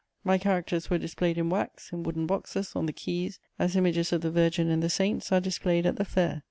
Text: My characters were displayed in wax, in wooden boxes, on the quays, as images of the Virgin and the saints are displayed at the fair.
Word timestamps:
My 0.23 0.39
characters 0.39 0.89
were 0.89 0.97
displayed 0.97 1.37
in 1.37 1.51
wax, 1.51 1.93
in 1.93 2.01
wooden 2.01 2.25
boxes, 2.25 2.75
on 2.75 2.87
the 2.87 2.91
quays, 2.91 3.37
as 3.59 3.75
images 3.75 4.11
of 4.11 4.21
the 4.21 4.31
Virgin 4.31 4.67
and 4.67 4.81
the 4.81 4.89
saints 4.89 5.31
are 5.31 5.39
displayed 5.39 5.85
at 5.85 5.97
the 5.97 6.05
fair. 6.05 6.39